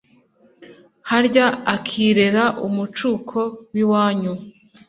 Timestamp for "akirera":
1.75-2.43